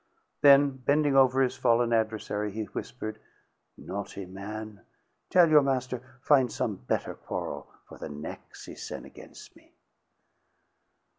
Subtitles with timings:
[0.41, 3.19] Then, bending over his fallen adversary, he whispered:
[3.77, 4.81] "Naughty man,
[5.29, 9.75] tell your master find some better quarrel for the nex' he sen' agains' me."